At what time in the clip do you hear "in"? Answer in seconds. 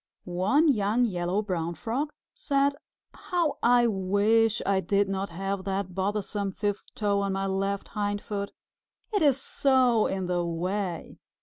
10.07-10.25